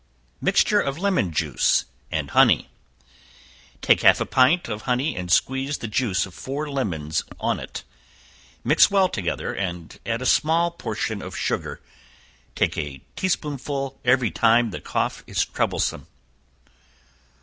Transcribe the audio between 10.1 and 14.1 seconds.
a small portion of sugar; take a tea spoonful